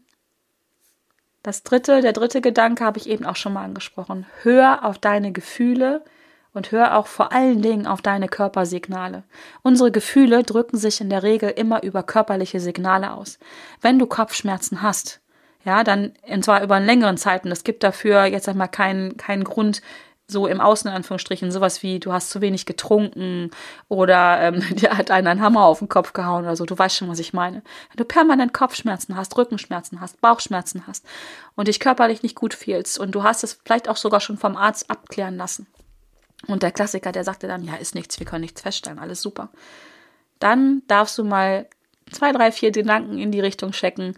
[1.41, 4.25] das dritte, der dritte Gedanke habe ich eben auch schon mal angesprochen.
[4.43, 6.03] Hör auf deine Gefühle
[6.53, 9.23] und hör auch vor allen Dingen auf deine Körpersignale.
[9.63, 13.39] Unsere Gefühle drücken sich in der Regel immer über körperliche Signale aus.
[13.81, 15.21] Wenn du Kopfschmerzen hast,
[15.65, 19.17] ja, dann, und zwar über einen längeren Zeiten, es gibt dafür jetzt sag mal keinen,
[19.17, 19.81] keinen Grund,
[20.29, 23.51] so im Außen in Anführungsstrichen, sowas wie du hast zu wenig getrunken
[23.87, 26.65] oder ähm, dir hat einer einen Hammer auf den Kopf gehauen oder so.
[26.65, 27.63] Du weißt schon, was ich meine.
[27.89, 31.05] Wenn du permanent Kopfschmerzen hast, Rückenschmerzen hast, Bauchschmerzen hast
[31.55, 34.57] und dich körperlich nicht gut fühlst und du hast es vielleicht auch sogar schon vom
[34.57, 35.67] Arzt abklären lassen.
[36.45, 39.49] Und der Klassiker, der sagte dann, ja, ist nichts, wir können nichts feststellen, alles super.
[40.39, 41.67] Dann darfst du mal
[42.11, 44.15] zwei, drei, vier Gedanken in die Richtung checken,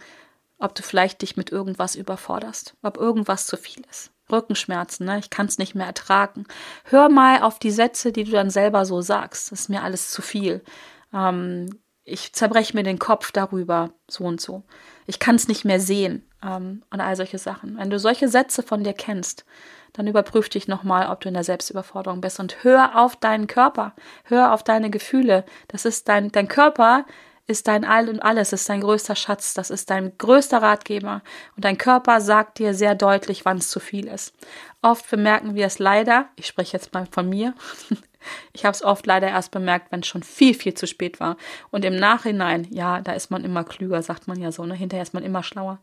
[0.58, 4.12] ob du vielleicht dich mit irgendwas überforderst, ob irgendwas zu viel ist.
[4.32, 5.18] Rückenschmerzen, ne?
[5.18, 6.46] ich kann es nicht mehr ertragen.
[6.84, 9.52] Hör mal auf die Sätze, die du dann selber so sagst.
[9.52, 10.62] Das ist mir alles zu viel.
[11.14, 14.64] Ähm, ich zerbreche mir den Kopf darüber, so und so.
[15.08, 17.78] Ich kann es nicht mehr sehen ähm, und all solche Sachen.
[17.78, 19.46] Wenn du solche Sätze von dir kennst,
[19.94, 23.94] dann überprüf dich nochmal, ob du in der Selbstüberforderung bist und hör auf deinen Körper,
[24.24, 25.46] hör auf deine Gefühle.
[25.68, 27.06] Das ist dein, dein Körper
[27.50, 31.24] ist dein All und alles, ist dein größter Schatz, das ist dein größter Ratgeber.
[31.56, 34.36] Und dein Körper sagt dir sehr deutlich, wann es zu viel ist.
[34.84, 37.56] Oft bemerken wir es leider, ich spreche jetzt mal von mir,
[38.54, 41.38] ich habe es oft leider erst bemerkt, wenn es schon viel, viel zu spät war.
[41.72, 44.76] Und im Nachhinein, ja, da ist man immer klüger, sagt man ja so, ne?
[44.76, 45.80] Hinterher ist man immer schlauer.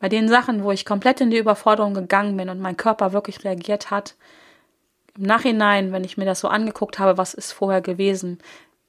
[0.00, 3.44] Bei den Sachen, wo ich komplett in die Überforderung gegangen bin und mein Körper wirklich
[3.44, 4.16] reagiert hat,
[5.16, 8.38] im Nachhinein, wenn ich mir das so angeguckt habe, was ist vorher gewesen,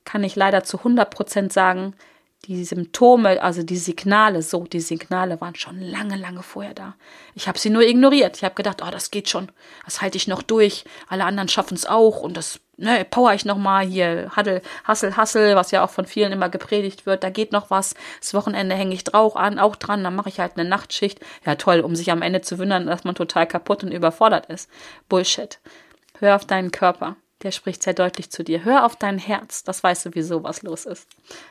[0.06, 1.94] kann ich leider zu 100 Prozent sagen,
[2.46, 6.96] die Symptome, also die Signale, so, die Signale waren schon lange, lange vorher da.
[7.36, 8.38] Ich habe sie nur ignoriert.
[8.38, 9.52] Ich habe gedacht, oh, das geht schon.
[9.86, 10.84] Das halte ich noch durch.
[11.08, 14.32] Alle anderen schaffen es auch und das ne, power ich noch mal hier.
[14.36, 17.24] Haddel, Hassel, Hassel, was ja auch von vielen immer gepredigt wird.
[17.24, 17.94] Da geht noch was.
[18.20, 20.04] Das Wochenende hänge ich drauf an, auch dran.
[20.04, 21.20] Dann mache ich halt eine Nachtschicht.
[21.46, 24.68] Ja, toll, um sich am Ende zu wundern, dass man total kaputt und überfordert ist.
[25.10, 25.60] Bullshit.
[26.20, 28.64] Hör auf deinen Körper der spricht sehr deutlich zu dir.
[28.64, 31.08] Hör auf dein Herz, das weiß sowieso, was los ist.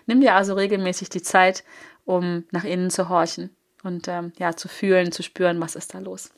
[0.07, 1.65] Nimm dir also regelmäßig die Zeit,
[2.05, 3.51] um nach innen zu horchen
[3.83, 6.31] und ähm, ja, zu fühlen, zu spüren, was ist da los.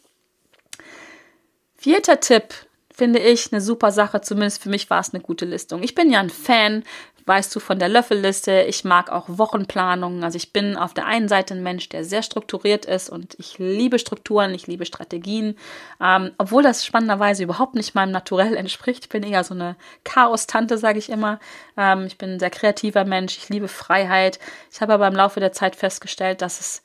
[1.77, 2.55] Vierter Tipp,
[2.93, 4.21] finde ich eine super Sache.
[4.21, 5.83] Zumindest für mich war es eine gute Listung.
[5.83, 6.85] Ich bin ja ein Fan
[7.27, 8.63] weißt du von der Löffelliste.
[8.63, 10.25] Ich mag auch Wochenplanungen.
[10.25, 13.59] Also ich bin auf der einen Seite ein Mensch, der sehr strukturiert ist und ich
[13.59, 15.57] liebe Strukturen, ich liebe Strategien.
[16.01, 19.05] Ähm, obwohl das spannenderweise überhaupt nicht meinem Naturell entspricht.
[19.05, 21.39] Ich bin eher so eine Chaos-Tante, sage ich immer.
[21.77, 23.37] Ähm, ich bin ein sehr kreativer Mensch.
[23.39, 24.39] Ich liebe Freiheit.
[24.73, 26.83] Ich habe aber im Laufe der Zeit festgestellt, dass es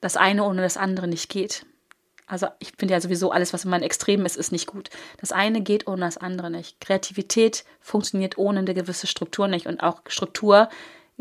[0.00, 1.66] das eine ohne das andere nicht geht.
[2.30, 4.88] Also ich finde ja sowieso alles, was in meinen Extremen ist, ist nicht gut.
[5.20, 6.80] Das eine geht ohne das andere nicht.
[6.80, 10.68] Kreativität funktioniert ohne eine gewisse Struktur nicht und auch Struktur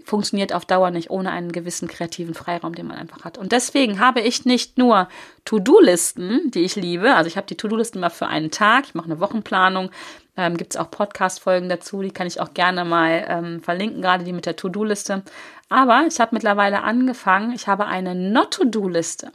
[0.06, 3.38] funktioniert auf Dauer nicht ohne einen gewissen kreativen Freiraum, den man einfach hat.
[3.38, 5.10] Und deswegen habe ich nicht nur
[5.46, 7.16] To-Do-Listen, die ich liebe.
[7.16, 8.86] Also ich habe die To-Do-Listen mal für einen Tag.
[8.86, 9.90] Ich mache eine Wochenplanung.
[10.38, 14.24] Ähm, Gibt es auch Podcast-Folgen dazu, die kann ich auch gerne mal ähm, verlinken, gerade
[14.24, 15.24] die mit der To-Do-Liste.
[15.68, 19.34] Aber ich habe mittlerweile angefangen, ich habe eine Not-To-Do-Liste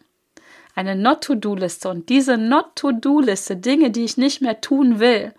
[0.74, 1.88] eine Not-to-Do-Liste.
[1.88, 5.32] Und diese Not-to-Do-Liste, Dinge, die ich nicht mehr tun will,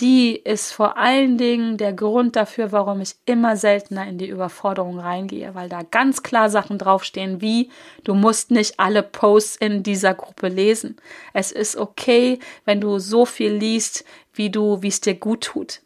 [0.00, 4.98] die ist vor allen Dingen der Grund dafür, warum ich immer seltener in die Überforderung
[4.98, 7.70] reingehe, weil da ganz klar Sachen draufstehen wie,
[8.02, 10.96] du musst nicht alle Posts in dieser Gruppe lesen.
[11.32, 15.80] Es ist okay, wenn du so viel liest, wie du, wie es dir gut tut.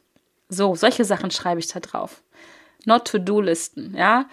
[0.48, 2.22] So, solche Sachen schreibe ich da drauf.
[2.86, 4.26] Not-to-Do-Listen, ja.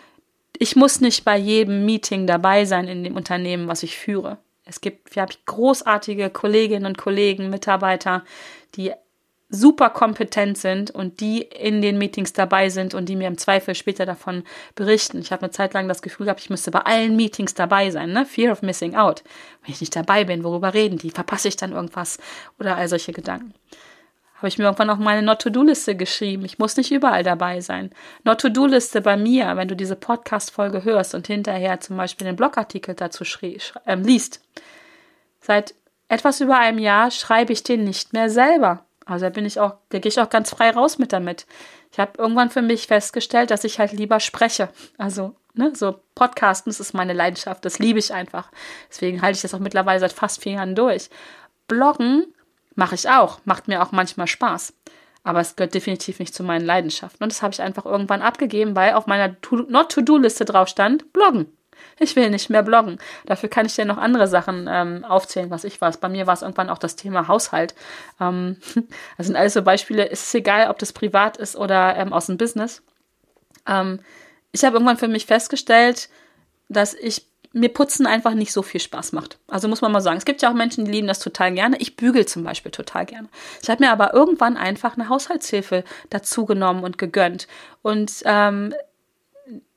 [0.57, 4.37] Ich muss nicht bei jedem Meeting dabei sein in dem Unternehmen, was ich führe.
[4.65, 8.23] Es gibt, wir haben großartige Kolleginnen und Kollegen, Mitarbeiter,
[8.75, 8.91] die
[9.49, 13.75] super kompetent sind und die in den Meetings dabei sind und die mir im Zweifel
[13.75, 15.19] später davon berichten.
[15.19, 18.12] Ich habe eine Zeit lang das Gefühl gehabt, ich müsste bei allen Meetings dabei sein,
[18.12, 18.25] ne?
[18.25, 19.23] Fear of missing out.
[19.63, 21.12] Wenn ich nicht dabei bin, worüber reden die?
[21.12, 22.17] Verpasse ich dann irgendwas?
[22.60, 23.54] Oder all solche Gedanken.
[24.36, 26.43] Habe ich mir irgendwann auch meine Not-to-Do-Liste geschrieben.
[26.43, 27.91] Ich muss nicht überall dabei sein.
[28.24, 33.24] Not-to-Do-Liste bei mir, wenn du diese Podcast-Folge hörst und hinterher zum Beispiel den Blogartikel dazu
[33.41, 34.41] äh, liest.
[35.39, 35.74] Seit
[36.10, 38.86] etwas über einem Jahr schreibe ich den nicht mehr selber.
[39.06, 41.45] Also da bin ich auch, da gehe ich auch ganz frei raus mit damit.
[41.91, 44.69] Ich habe irgendwann für mich festgestellt, dass ich halt lieber spreche.
[44.98, 48.52] Also, ne, so Podcasten, das ist meine Leidenschaft, das liebe ich einfach.
[48.89, 51.10] Deswegen halte ich das auch mittlerweile seit fast vier Jahren durch.
[51.67, 52.26] Bloggen
[52.75, 54.73] mache ich auch, macht mir auch manchmal Spaß.
[55.23, 57.23] Aber es gehört definitiv nicht zu meinen Leidenschaften.
[57.23, 61.47] Und das habe ich einfach irgendwann abgegeben, weil auf meiner Not-to-Do-Liste drauf stand, bloggen.
[61.99, 62.99] Ich will nicht mehr bloggen.
[63.25, 65.97] Dafür kann ich dir noch andere Sachen ähm, aufzählen, was ich weiß.
[65.97, 67.73] Bei mir war es irgendwann auch das Thema Haushalt.
[68.19, 68.57] Ähm,
[69.17, 70.09] das sind alles so Beispiele.
[70.09, 72.83] Es ist egal, ob das privat ist oder ähm, aus dem Business.
[73.67, 73.99] Ähm,
[74.51, 76.09] ich habe irgendwann für mich festgestellt,
[76.69, 79.39] dass ich mir Putzen einfach nicht so viel Spaß macht.
[79.47, 80.17] Also muss man mal sagen.
[80.17, 81.77] Es gibt ja auch Menschen, die lieben das total gerne.
[81.79, 83.29] Ich bügel zum Beispiel total gerne.
[83.63, 87.47] Ich habe mir aber irgendwann einfach eine Haushaltshilfe dazu genommen und gegönnt.
[87.81, 88.73] Und ähm,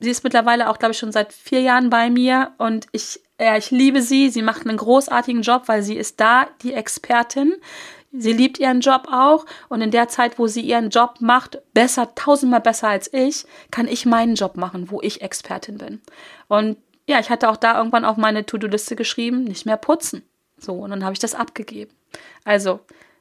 [0.00, 3.56] sie ist mittlerweile auch, glaube ich, schon seit vier Jahren bei mir und ich, ja,
[3.56, 4.28] ich liebe sie.
[4.28, 7.54] Sie macht einen großartigen Job, weil sie ist da die Expertin.
[8.10, 12.12] Sie liebt ihren Job auch und in der Zeit, wo sie ihren Job macht, besser,
[12.16, 16.00] tausendmal besser als ich, kann ich meinen Job machen, wo ich Expertin bin.
[16.48, 16.78] Und
[17.08, 20.22] ja, ich hatte auch da irgendwann auf meine To-Do-Liste geschrieben, nicht mehr putzen.
[20.58, 21.90] So, und dann habe ich das abgegeben.
[22.44, 22.80] Also,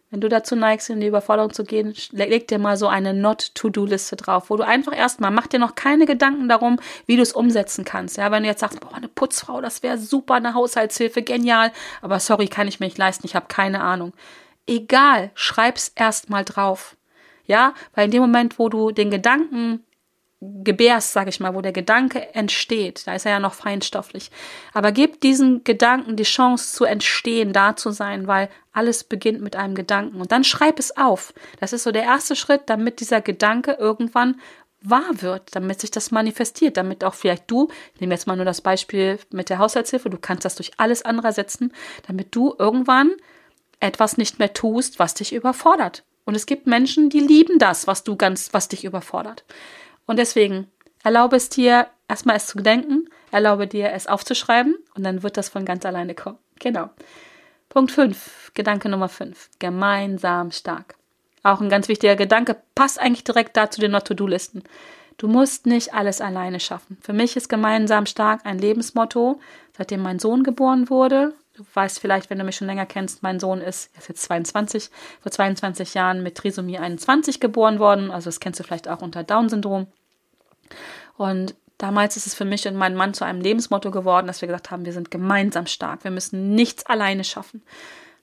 [0.09, 4.17] wenn du dazu neigst, in die Überforderung zu gehen, leg dir mal so eine Not-To-Do-Liste
[4.17, 7.85] drauf, wo du einfach erstmal, mach dir noch keine Gedanken darum, wie du es umsetzen
[7.85, 8.17] kannst.
[8.17, 11.71] Ja, wenn du jetzt sagst, boah, eine Putzfrau, das wäre super, eine Haushaltshilfe, genial,
[12.01, 14.11] aber sorry, kann ich mir nicht leisten, ich habe keine Ahnung.
[14.65, 16.97] Egal, schreib's erstmal drauf.
[17.45, 19.85] Ja, weil in dem Moment, wo du den Gedanken
[20.39, 24.29] gebärst, sage ich mal, wo der Gedanke entsteht, da ist er ja noch feinstofflich.
[24.71, 29.55] Aber gib diesen Gedanken die Chance zu entstehen, da zu sein, weil alles beginnt mit
[29.55, 30.21] einem Gedanken.
[30.21, 31.33] Und dann schreib es auf.
[31.59, 34.39] Das ist so der erste Schritt, damit dieser Gedanke irgendwann
[34.81, 38.45] wahr wird, damit sich das manifestiert, damit auch vielleicht du, ich nehme jetzt mal nur
[38.45, 41.73] das Beispiel mit der Haushaltshilfe, du kannst das durch alles andere setzen,
[42.05, 43.11] damit du irgendwann
[43.79, 46.03] etwas nicht mehr tust, was dich überfordert.
[46.25, 49.43] Und es gibt Menschen, die lieben das, was du ganz, was dich überfordert.
[50.07, 50.71] Und deswegen
[51.03, 55.49] erlaube es dir, erstmal es zu denken, erlaube dir, es aufzuschreiben und dann wird das
[55.49, 56.39] von ganz alleine kommen.
[56.59, 56.89] Genau.
[57.69, 60.95] Punkt 5, Gedanke Nummer 5, gemeinsam stark.
[61.43, 64.63] Auch ein ganz wichtiger Gedanke, passt eigentlich direkt da zu den Not-to-Do-Listen.
[65.17, 66.97] Du musst nicht alles alleine schaffen.
[67.01, 69.39] Für mich ist gemeinsam stark ein Lebensmotto,
[69.75, 71.33] seitdem mein Sohn geboren wurde.
[71.55, 74.91] Du weißt vielleicht, wenn du mich schon länger kennst, mein Sohn ist, ist jetzt 22,
[75.21, 78.11] vor 22 Jahren mit Trisomie 21 geboren worden.
[78.11, 79.87] Also das kennst du vielleicht auch unter Down-Syndrom.
[81.17, 84.47] Und damals ist es für mich und meinen Mann zu einem Lebensmotto geworden, dass wir
[84.47, 86.03] gesagt haben, wir sind gemeinsam stark.
[86.03, 87.61] Wir müssen nichts alleine schaffen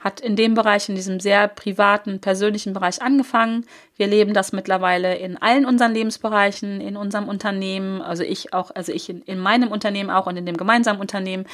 [0.04, 3.64] hat in dem Bereich, in diesem sehr privaten, persönlichen Bereich angefangen.
[3.96, 8.92] Wir leben das mittlerweile in allen unseren Lebensbereichen, in unserem Unternehmen, also ich auch, also
[8.92, 11.46] ich in, in meinem Unternehmen auch und in dem gemeinsamen Unternehmen,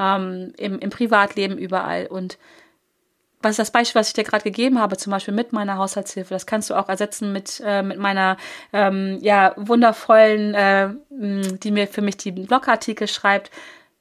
[0.00, 2.06] ähm, im, im Privatleben überall.
[2.06, 2.38] Und
[3.40, 6.34] was ist das Beispiel, was ich dir gerade gegeben habe, zum Beispiel mit meiner Haushaltshilfe,
[6.34, 8.36] das kannst du auch ersetzen mit, äh, mit meiner
[8.72, 13.50] ähm, ja, wundervollen, äh, die mir für mich die Blogartikel schreibt.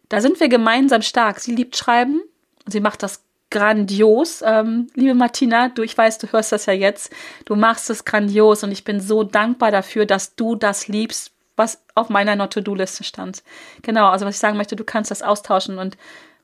[0.10, 1.40] Da sind wir gemeinsam stark.
[1.40, 2.22] Sie liebt Schreiben.
[2.66, 4.42] Sie macht das grandios.
[4.46, 7.12] Ähm, liebe Martina, du, ich weiß, du hörst das ja jetzt.
[7.46, 11.82] Du machst es grandios und ich bin so dankbar dafür, dass du das liebst, was
[11.96, 13.44] auf meiner Not-to-Do-Liste stand.
[13.82, 15.98] Genau, also was ich sagen möchte, du kannst das austauschen und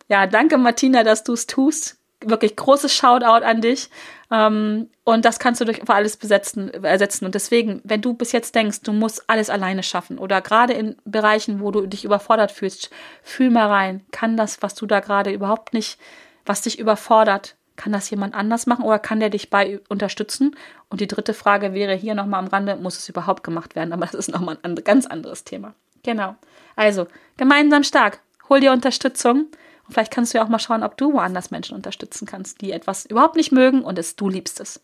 [0.10, 1.97] ja, danke Martina, dass du es tust.
[2.26, 3.90] Wirklich großes Shoutout an dich.
[4.32, 7.26] Ähm, und das kannst du durch alles besetzen, ersetzen.
[7.26, 10.96] Und deswegen, wenn du bis jetzt denkst, du musst alles alleine schaffen oder gerade in
[11.06, 12.90] Bereichen, wo du dich überfordert fühlst,
[13.22, 14.06] fühl mal rein.
[14.12, 16.00] Kann das, was du da gerade überhaupt nicht
[16.46, 17.56] was dich überfordert.
[17.76, 20.56] Kann das jemand anders machen oder kann der dich bei unterstützen?
[20.90, 23.94] Und die dritte Frage wäre hier nochmal am Rande, muss es überhaupt gemacht werden?
[23.94, 25.74] Aber das ist nochmal ein ganz anderes Thema.
[26.04, 26.36] Genau.
[26.76, 27.08] Also,
[27.38, 28.20] gemeinsam stark.
[28.50, 29.48] Hol dir Unterstützung.
[29.93, 33.06] Vielleicht kannst du ja auch mal schauen, ob du woanders Menschen unterstützen kannst, die etwas
[33.06, 34.82] überhaupt nicht mögen und es du liebst es.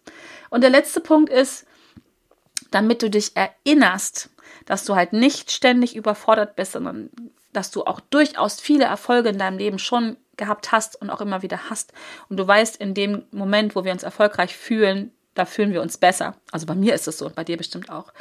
[0.49, 1.65] Und der letzte Punkt ist,
[2.71, 4.29] damit du dich erinnerst,
[4.65, 7.09] dass du halt nicht ständig überfordert bist, sondern
[7.53, 11.41] dass du auch durchaus viele Erfolge in deinem Leben schon gehabt hast und auch immer
[11.41, 11.91] wieder hast.
[12.29, 15.97] Und du weißt, in dem Moment, wo wir uns erfolgreich fühlen, da fühlen wir uns
[15.97, 16.35] besser.
[16.51, 18.13] Also bei mir ist es so und bei dir bestimmt auch.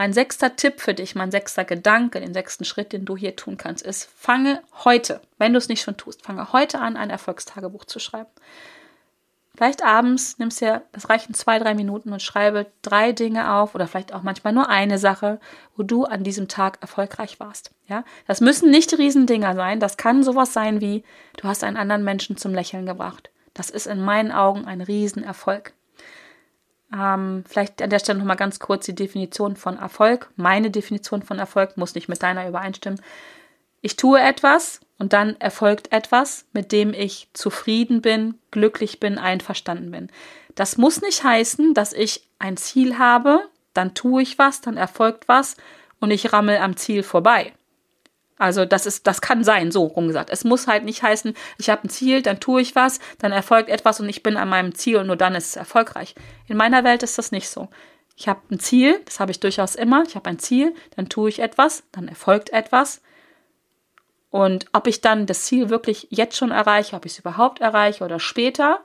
[0.00, 3.58] Mein sechster Tipp für dich, mein sechster Gedanke, den sechsten Schritt, den du hier tun
[3.58, 7.84] kannst, ist, fange heute, wenn du es nicht schon tust, fange heute an, ein Erfolgstagebuch
[7.84, 8.30] zu schreiben.
[9.54, 13.74] Vielleicht abends nimmst du ja, das reichen zwei, drei Minuten und schreibe drei Dinge auf
[13.74, 15.38] oder vielleicht auch manchmal nur eine Sache,
[15.76, 17.70] wo du an diesem Tag erfolgreich warst.
[17.86, 19.80] Ja, das müssen nicht Riesendinger sein.
[19.80, 21.04] Das kann sowas sein wie,
[21.36, 23.28] du hast einen anderen Menschen zum Lächeln gebracht.
[23.52, 25.74] Das ist in meinen Augen ein Riesenerfolg.
[26.92, 30.30] Ähm, vielleicht an der Stelle nochmal ganz kurz die Definition von Erfolg.
[30.36, 33.00] Meine Definition von Erfolg muss nicht mit deiner übereinstimmen.
[33.80, 39.90] Ich tue etwas und dann erfolgt etwas, mit dem ich zufrieden bin, glücklich bin, einverstanden
[39.90, 40.10] bin.
[40.54, 43.40] Das muss nicht heißen, dass ich ein Ziel habe,
[43.72, 45.56] dann tue ich was, dann erfolgt was
[46.00, 47.52] und ich rammel am Ziel vorbei.
[48.40, 50.30] Also das ist, das kann sein, so rumgesagt.
[50.30, 53.68] Es muss halt nicht heißen, ich habe ein Ziel, dann tue ich was, dann erfolgt
[53.68, 56.14] etwas und ich bin an meinem Ziel und nur dann ist es erfolgreich.
[56.48, 57.68] In meiner Welt ist das nicht so.
[58.16, 60.04] Ich habe ein Ziel, das habe ich durchaus immer.
[60.06, 63.02] Ich habe ein Ziel, dann tue ich etwas, dann erfolgt etwas
[64.30, 68.04] und ob ich dann das Ziel wirklich jetzt schon erreiche, ob ich es überhaupt erreiche
[68.04, 68.80] oder später,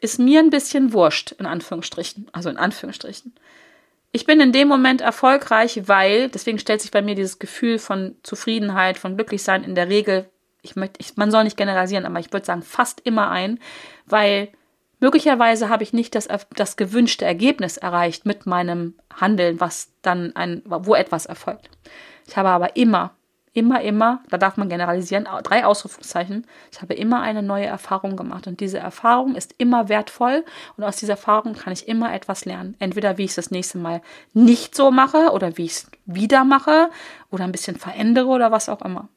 [0.00, 2.28] ist mir ein bisschen wurscht, in Anführungsstrichen.
[2.32, 3.34] Also in Anführungsstrichen.
[4.14, 8.14] Ich bin in dem Moment erfolgreich, weil, deswegen stellt sich bei mir dieses Gefühl von
[8.22, 10.28] Zufriedenheit, von Glücklichsein in der Regel,
[10.60, 13.58] ich möchte, ich, man soll nicht generalisieren, aber ich würde sagen fast immer ein,
[14.06, 14.48] weil
[15.00, 20.62] möglicherweise habe ich nicht das, das gewünschte Ergebnis erreicht mit meinem Handeln, was dann ein,
[20.66, 21.70] wo etwas erfolgt.
[22.28, 23.16] Ich habe aber immer
[23.54, 26.46] immer, immer, da darf man generalisieren, drei Ausrufungszeichen.
[26.70, 30.44] Ich habe immer eine neue Erfahrung gemacht und diese Erfahrung ist immer wertvoll
[30.76, 32.76] und aus dieser Erfahrung kann ich immer etwas lernen.
[32.78, 34.00] Entweder wie ich es das nächste Mal
[34.32, 36.90] nicht so mache oder wie ich es wieder mache
[37.30, 39.08] oder ein bisschen verändere oder was auch immer.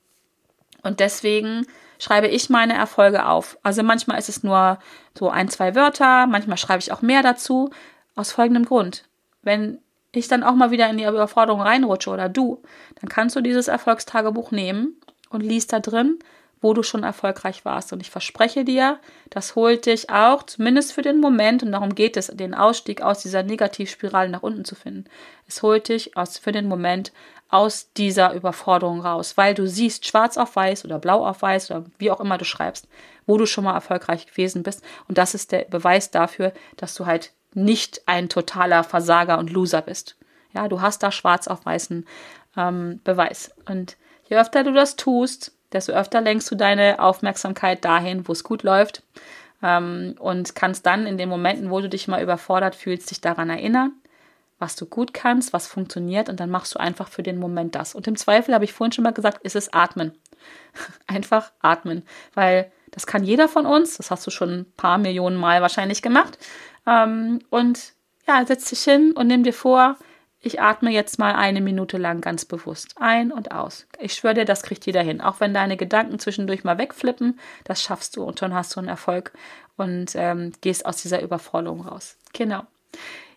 [0.83, 1.65] Und deswegen
[1.97, 3.57] schreibe ich meine Erfolge auf.
[3.63, 4.79] Also manchmal ist es nur
[5.17, 7.69] so ein, zwei Wörter, manchmal schreibe ich auch mehr dazu.
[8.17, 9.05] Aus folgendem Grund.
[9.41, 9.79] Wenn
[10.19, 12.62] ich dann auch mal wieder in die Überforderung reinrutsche oder du,
[12.99, 14.99] dann kannst du dieses Erfolgstagebuch nehmen
[15.30, 16.19] und liest da drin,
[16.62, 17.93] wo du schon erfolgreich warst.
[17.93, 18.99] Und ich verspreche dir,
[19.30, 23.21] das holt dich auch, zumindest für den Moment, und darum geht es, den Ausstieg aus
[23.21, 25.06] dieser Negativspirale nach unten zu finden.
[25.47, 27.12] Es holt dich aus, für den Moment
[27.49, 31.86] aus dieser Überforderung raus, weil du siehst schwarz auf weiß oder blau auf weiß oder
[31.99, 32.88] wie auch immer du schreibst,
[33.28, 34.84] wo du schon mal erfolgreich gewesen bist.
[35.08, 39.81] Und das ist der Beweis dafür, dass du halt nicht ein totaler Versager und Loser
[39.81, 40.15] bist.
[40.53, 42.05] Ja, du hast da schwarz auf weißen
[42.55, 43.51] ähm, Beweis.
[43.67, 43.97] Und
[44.29, 48.63] je öfter du das tust, desto öfter lenkst du deine Aufmerksamkeit dahin, wo es gut
[48.63, 49.03] läuft.
[49.63, 53.49] Ähm, und kannst dann in den Momenten, wo du dich mal überfordert fühlst, dich daran
[53.49, 53.93] erinnern,
[54.59, 56.29] was du gut kannst, was funktioniert.
[56.29, 57.95] Und dann machst du einfach für den Moment das.
[57.95, 60.13] Und im Zweifel, habe ich vorhin schon mal gesagt, ist es Atmen.
[61.07, 62.03] einfach atmen.
[62.33, 63.97] Weil das kann jeder von uns.
[63.97, 66.37] Das hast du schon ein paar Millionen Mal wahrscheinlich gemacht.
[66.87, 67.93] Ähm, und
[68.27, 69.97] ja, setz dich hin und nimm dir vor,
[70.39, 73.87] ich atme jetzt mal eine Minute lang ganz bewusst ein und aus.
[73.99, 75.19] Ich schwöre dir, das kriegt jeder hin.
[75.19, 78.89] Auch wenn deine Gedanken zwischendurch mal wegflippen, das schaffst du und dann hast du einen
[78.89, 79.31] Erfolg
[79.75, 82.17] und ähm, gehst aus dieser Überforderung raus.
[82.33, 82.61] Genau.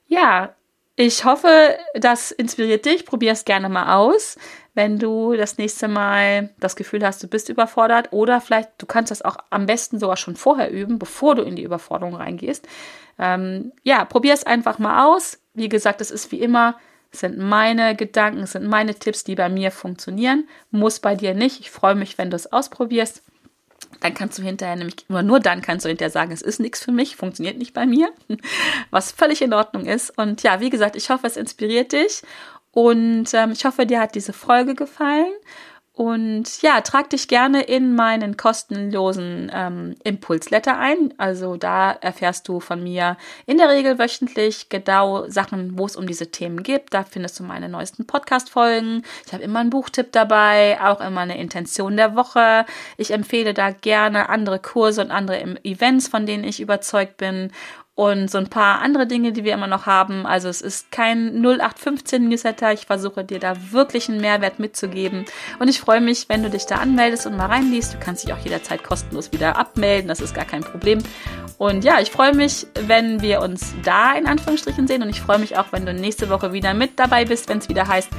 [0.06, 0.54] Ja,
[1.00, 3.06] ich hoffe, das inspiriert dich.
[3.06, 4.36] Probier es gerne mal aus,
[4.74, 8.12] wenn du das nächste Mal das Gefühl hast, du bist überfordert.
[8.12, 11.54] Oder vielleicht, du kannst das auch am besten sogar schon vorher üben, bevor du in
[11.54, 12.66] die Überforderung reingehst.
[13.16, 15.38] Ähm, ja, probier es einfach mal aus.
[15.54, 16.74] Wie gesagt, es ist wie immer,
[17.12, 20.48] sind meine Gedanken, sind meine Tipps, die bei mir funktionieren.
[20.72, 21.60] Muss bei dir nicht.
[21.60, 23.22] Ich freue mich, wenn du es ausprobierst.
[24.00, 26.84] Dann kannst du hinterher nämlich, nur, nur dann kannst du hinterher sagen, es ist nichts
[26.84, 28.10] für mich, funktioniert nicht bei mir,
[28.90, 30.16] was völlig in Ordnung ist.
[30.16, 32.22] Und ja, wie gesagt, ich hoffe, es inspiriert dich
[32.72, 35.32] und ähm, ich hoffe, dir hat diese Folge gefallen.
[35.98, 41.12] Und ja, trag dich gerne in meinen kostenlosen ähm, Impulsletter ein.
[41.18, 46.06] Also da erfährst du von mir in der Regel wöchentlich genau Sachen, wo es um
[46.06, 46.94] diese Themen geht.
[46.94, 49.02] Da findest du meine neuesten Podcast-Folgen.
[49.26, 52.64] Ich habe immer einen Buchtipp dabei, auch immer eine Intention der Woche.
[52.96, 57.50] Ich empfehle da gerne andere Kurse und andere Events, von denen ich überzeugt bin
[57.98, 60.24] und so ein paar andere Dinge, die wir immer noch haben.
[60.24, 62.72] Also es ist kein 0815 Newsletter.
[62.72, 65.24] Ich versuche dir da wirklich einen Mehrwert mitzugeben.
[65.58, 67.94] Und ich freue mich, wenn du dich da anmeldest und mal reinliest.
[67.94, 70.06] Du kannst dich auch jederzeit kostenlos wieder abmelden.
[70.06, 71.00] Das ist gar kein Problem.
[71.58, 75.02] Und ja, ich freue mich, wenn wir uns da in Anführungsstrichen sehen.
[75.02, 77.68] Und ich freue mich auch, wenn du nächste Woche wieder mit dabei bist, wenn es
[77.68, 78.10] wieder heißt,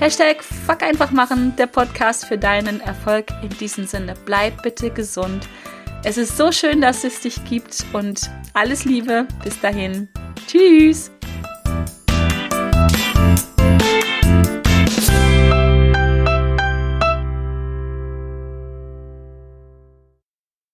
[0.00, 3.26] Hashtag Fuck einfach machen, der Podcast für deinen Erfolg.
[3.42, 5.46] In diesem Sinne, bleib bitte gesund.
[6.02, 9.28] Es ist so schön, dass es dich gibt und alles Liebe.
[9.44, 10.08] Bis dahin.
[10.46, 11.10] Tschüss.